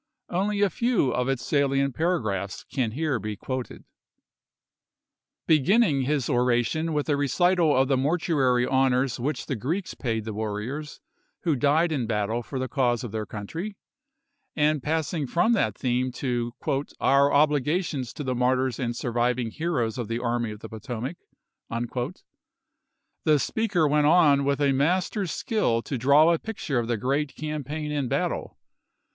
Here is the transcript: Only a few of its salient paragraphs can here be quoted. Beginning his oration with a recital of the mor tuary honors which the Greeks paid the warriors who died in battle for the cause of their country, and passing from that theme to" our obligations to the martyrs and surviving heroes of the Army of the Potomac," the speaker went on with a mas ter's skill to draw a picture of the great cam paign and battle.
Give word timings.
Only 0.29 0.61
a 0.61 0.71
few 0.71 1.11
of 1.11 1.29
its 1.29 1.45
salient 1.45 1.93
paragraphs 1.93 2.65
can 2.73 2.93
here 2.93 3.19
be 3.19 3.35
quoted. 3.35 3.83
Beginning 5.45 6.01
his 6.05 6.27
oration 6.27 6.93
with 6.93 7.07
a 7.07 7.15
recital 7.15 7.77
of 7.77 7.87
the 7.87 7.97
mor 7.97 8.17
tuary 8.17 8.65
honors 8.65 9.19
which 9.19 9.45
the 9.45 9.55
Greeks 9.55 9.93
paid 9.93 10.25
the 10.25 10.33
warriors 10.33 11.01
who 11.41 11.55
died 11.55 11.91
in 11.91 12.07
battle 12.07 12.41
for 12.41 12.57
the 12.57 12.67
cause 12.67 13.03
of 13.03 13.11
their 13.11 13.27
country, 13.27 13.77
and 14.55 14.81
passing 14.81 15.27
from 15.27 15.53
that 15.53 15.77
theme 15.77 16.11
to" 16.13 16.51
our 16.99 17.31
obligations 17.31 18.11
to 18.13 18.23
the 18.23 18.33
martyrs 18.33 18.79
and 18.79 18.95
surviving 18.95 19.51
heroes 19.51 19.99
of 19.99 20.07
the 20.07 20.17
Army 20.17 20.49
of 20.49 20.61
the 20.61 20.67
Potomac," 20.69 21.17
the 23.23 23.37
speaker 23.37 23.87
went 23.87 24.07
on 24.07 24.45
with 24.45 24.59
a 24.61 24.71
mas 24.71 25.11
ter's 25.11 25.29
skill 25.31 25.83
to 25.83 25.95
draw 25.95 26.33
a 26.33 26.39
picture 26.39 26.79
of 26.79 26.87
the 26.87 26.97
great 26.97 27.35
cam 27.35 27.63
paign 27.63 27.91
and 27.91 28.09
battle. 28.09 28.57